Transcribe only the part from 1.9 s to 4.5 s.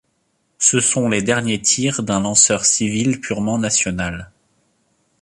d'un lanceur civil purement national.